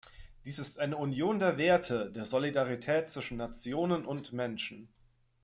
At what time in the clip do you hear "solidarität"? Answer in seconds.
2.25-3.07